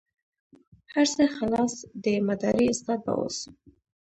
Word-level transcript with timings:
هر 0.93 1.05
څه 1.15 1.23
خلاص 1.37 1.73
دي 2.03 2.15
مداري 2.27 2.65
استاد 2.73 2.99
به 3.05 3.13
اوس. 3.19 3.37